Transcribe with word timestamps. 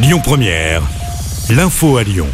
Lyon 0.00 0.20
Première, 0.22 0.80
l'info 1.50 1.96
à 1.96 2.04
Lyon. 2.04 2.28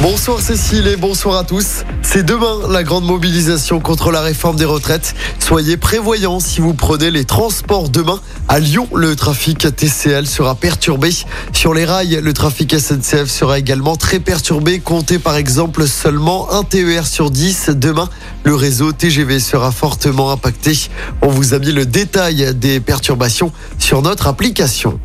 Bonsoir 0.00 0.40
Cécile 0.40 0.86
et 0.86 0.96
bonsoir 0.96 1.38
à 1.38 1.42
tous. 1.42 1.82
C'est 2.02 2.22
demain 2.22 2.68
la 2.70 2.84
grande 2.84 3.04
mobilisation 3.04 3.80
contre 3.80 4.12
la 4.12 4.20
réforme 4.20 4.54
des 4.54 4.64
retraites. 4.64 5.16
Soyez 5.40 5.76
prévoyants 5.76 6.38
si 6.38 6.60
vous 6.60 6.72
prenez 6.72 7.10
les 7.10 7.24
transports 7.24 7.88
demain. 7.88 8.20
À 8.46 8.60
Lyon, 8.60 8.86
le 8.94 9.16
trafic 9.16 9.74
TCL 9.74 10.28
sera 10.28 10.54
perturbé. 10.54 11.10
Sur 11.52 11.74
les 11.74 11.84
rails, 11.84 12.20
le 12.22 12.32
trafic 12.32 12.78
SNCF 12.78 13.28
sera 13.28 13.58
également 13.58 13.96
très 13.96 14.20
perturbé. 14.20 14.78
Comptez 14.78 15.18
par 15.18 15.34
exemple 15.34 15.88
seulement 15.88 16.52
un 16.52 16.62
TER 16.62 17.08
sur 17.08 17.32
10 17.32 17.70
demain. 17.70 18.08
Le 18.44 18.54
réseau 18.54 18.92
TGV 18.92 19.40
sera 19.40 19.72
fortement 19.72 20.30
impacté. 20.30 20.78
On 21.22 21.28
vous 21.28 21.54
a 21.54 21.58
mis 21.58 21.72
le 21.72 21.86
détail 21.86 22.54
des 22.54 22.78
perturbations 22.78 23.50
sur 23.80 24.00
notre 24.00 24.28
application. 24.28 25.00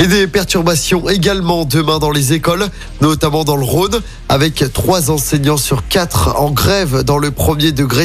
Et 0.00 0.06
des 0.06 0.28
perturbations 0.28 1.08
également 1.08 1.64
demain 1.64 1.98
dans 1.98 2.12
les 2.12 2.32
écoles, 2.32 2.68
notamment 3.00 3.42
dans 3.42 3.56
le 3.56 3.64
Rhône, 3.64 4.00
avec 4.28 4.64
trois 4.72 5.10
enseignants 5.10 5.56
sur 5.56 5.88
quatre 5.88 6.36
en 6.38 6.52
grève 6.52 7.02
dans 7.02 7.18
le 7.18 7.32
premier 7.32 7.72
degré. 7.72 8.04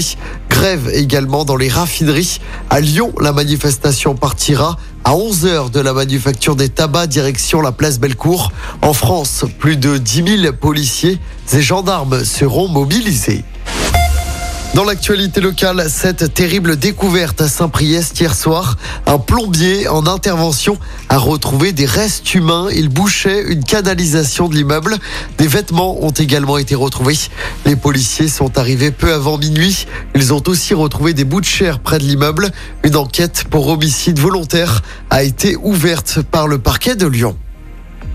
Grève 0.49 0.89
également 0.91 1.45
dans 1.45 1.55
les 1.55 1.70
raffineries. 1.70 2.39
À 2.71 2.79
Lyon, 2.79 3.13
la 3.21 3.31
manifestation 3.31 4.15
partira 4.15 4.77
à 5.03 5.11
11h 5.13 5.70
de 5.70 5.79
la 5.79 5.93
manufacture 5.93 6.55
des 6.55 6.70
tabacs 6.70 7.09
direction 7.09 7.61
la 7.61 7.71
place 7.71 7.99
Bellecour. 7.99 8.51
En 8.81 8.93
France, 8.93 9.45
plus 9.59 9.77
de 9.77 9.99
10 9.99 10.41
000 10.41 10.53
policiers 10.53 11.20
et 11.53 11.62
gendarmes 11.62 12.23
seront 12.23 12.70
mobilisés. 12.70 13.43
Dans 14.73 14.86
l'actualité 14.86 15.40
locale, 15.40 15.86
cette 15.88 16.34
terrible 16.34 16.77
découverte 16.77 17.41
à 17.41 17.48
Saint-Priest 17.48 18.20
hier 18.20 18.34
soir, 18.34 18.76
un 19.05 19.20
plombier 19.20 19.88
en 19.88 20.08
intervention 20.08 20.80
a 21.09 21.20
retrouvé 21.20 21.73
des 21.73 21.86
restes 21.86 22.34
humains. 22.34 22.70
Il 22.73 22.90
bouchait 22.90 23.44
une 23.44 23.63
canalisation 23.63 24.49
de 24.49 24.55
l'immeuble. 24.55 24.98
Des 25.38 25.46
vêtements 25.46 26.04
ont 26.04 26.09
également 26.09 26.57
été 26.57 26.74
retrouvés. 26.74 27.20
Les 27.68 27.76
policiers 27.76 28.27
sont 28.27 28.57
arrivés 28.57 28.90
peu 28.90 29.13
avant 29.13 29.38
minuit. 29.38 29.85
Ils 30.15 30.34
ont 30.34 30.41
aussi 30.48 30.74
retrouvé 30.74 31.13
des 31.13 31.24
bouts 31.24 31.41
de 31.41 31.46
chair 31.46 31.77
près 31.80 31.99
de 31.99 32.04
l'immeuble. 32.04 32.49
Une 32.84 32.96
enquête 32.96 33.43
pour 33.52 33.68
homicide 33.68 34.18
volontaire 34.18 34.82
a 35.12 35.21
été 35.21 35.55
ouverte 35.55 36.24
par 36.24 36.48
le 36.48 36.58
parquet 36.58 36.96
de 36.96 37.05
Lyon. 37.05 37.37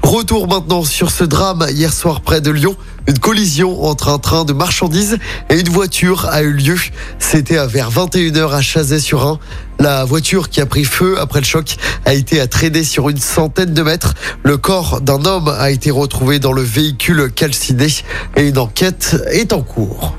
Retour 0.09 0.49
maintenant 0.49 0.85
sur 0.85 1.11
ce 1.11 1.23
drame 1.23 1.67
hier 1.69 1.93
soir 1.93 2.23
près 2.23 2.41
de 2.41 2.51
Lyon. 2.51 2.75
Une 3.09 3.19
collision 3.19 3.85
entre 3.85 4.09
un 4.09 4.19
train 4.19 4.47
de 4.47 4.55
marchandises 4.55 5.19
et 5.51 5.61
une 5.61 5.69
voiture 5.69 6.25
a 6.31 6.41
eu 6.41 6.51
lieu. 6.51 6.79
C'était 7.19 7.59
vers 7.67 7.91
21h 7.91 8.51
à 8.51 8.63
Chazay-sur-Ain. 8.63 9.39
La 9.79 10.07
voiture 10.07 10.49
qui 10.49 10.63
a 10.63 10.67
pris 10.67 10.85
feu 10.85 11.21
après 11.21 11.41
le 11.41 11.45
choc 11.45 11.77
a 12.07 12.15
été 12.15 12.41
à 12.41 12.47
traîner 12.47 12.85
sur 12.85 13.11
une 13.11 13.19
centaine 13.19 13.75
de 13.75 13.83
mètres. 13.83 14.15
Le 14.45 14.57
corps 14.57 15.03
d'un 15.03 15.27
homme 15.27 15.49
a 15.49 15.71
été 15.71 15.91
retrouvé 15.91 16.39
dans 16.39 16.53
le 16.53 16.63
véhicule 16.63 17.31
calciné 17.31 17.89
et 18.35 18.49
une 18.49 18.57
enquête 18.57 19.15
est 19.31 19.53
en 19.53 19.61
cours. 19.61 20.15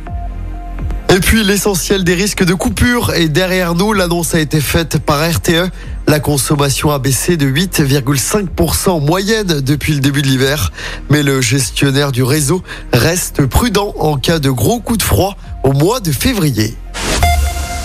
Et 1.12 1.20
puis 1.20 1.44
l'essentiel 1.44 2.04
des 2.04 2.14
risques 2.14 2.44
de 2.44 2.54
coupure 2.54 3.14
est 3.16 3.30
derrière 3.30 3.74
nous. 3.74 3.94
L'annonce 3.94 4.36
a 4.36 4.40
été 4.40 4.62
faite 4.62 5.00
par 5.00 5.28
RTE. 5.28 5.72
La 6.08 6.20
consommation 6.20 6.92
a 6.92 7.00
baissé 7.00 7.36
de 7.36 7.48
8,5% 7.48 8.90
en 8.90 9.00
moyenne 9.00 9.60
depuis 9.62 9.94
le 9.94 10.02
début 10.02 10.22
de 10.22 10.28
l'hiver. 10.28 10.72
Mais 11.10 11.24
le 11.24 11.42
gestionnaire 11.42 12.12
du 12.12 12.22
réseau 12.22 12.62
reste 12.94 13.46
prudent 13.48 13.94
en 13.98 14.18
cas 14.18 14.38
de 14.38 14.52
gros 14.52 14.80
coup 14.80 14.98
de 14.98 15.04
froid 15.04 15.36
au 15.64 15.74
mois 15.74 16.00
de 16.00 16.12
février. 16.12 16.76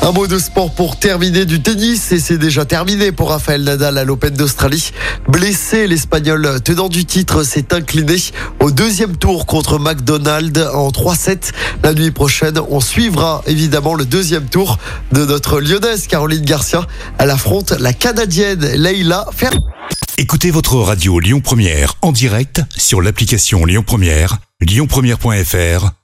Un 0.05 0.13
mot 0.13 0.27
de 0.27 0.39
sport 0.39 0.71
pour 0.71 0.99
terminer 0.99 1.47
du 1.47 1.63
tennis 1.63 2.13
et 2.13 2.21
c'est 2.21 2.37
déjà 2.37 2.67
terminé 2.67 3.11
pour 3.11 3.31
Rafael 3.31 3.65
Nadal 3.65 3.97
à 3.97 4.05
l'Open 4.05 4.35
d'Australie. 4.35 4.91
Blessé, 5.29 5.87
l'Espagnol 5.87 6.61
tenant 6.63 6.91
du 6.91 7.07
titre 7.07 7.43
s'est 7.43 7.73
incliné 7.73 8.17
au 8.61 8.71
deuxième 8.71 9.17
tour 9.17 9.47
contre 9.47 9.79
McDonald 9.79 10.59
en 10.75 10.91
3-7. 10.91 11.53
La 11.83 11.95
nuit 11.95 12.11
prochaine, 12.11 12.61
on 12.69 12.81
suivra 12.81 13.41
évidemment 13.47 13.95
le 13.95 14.05
deuxième 14.05 14.45
tour 14.45 14.79
de 15.13 15.25
notre 15.25 15.59
lyonnaise 15.59 16.07
Caroline 16.07 16.45
Garcia. 16.45 16.87
Elle 17.17 17.31
affronte 17.31 17.71
la 17.71 17.95
Canadienne 17.95 18.61
Leila 18.61 19.25
Fer. 19.35 19.53
Écoutez 20.19 20.51
votre 20.51 20.77
radio 20.77 21.19
Lyon 21.19 21.41
Première 21.41 21.95
en 22.03 22.13
direct 22.13 22.61
sur 22.77 23.01
l'application 23.01 23.65
Lyon 23.65 23.85
Première, 23.87 24.37
lyonpremière.fr 24.61 26.04